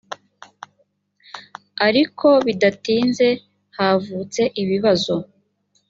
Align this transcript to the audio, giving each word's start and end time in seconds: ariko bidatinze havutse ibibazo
ariko 1.87 2.27
bidatinze 2.45 3.27
havutse 3.77 4.41
ibibazo 4.61 5.15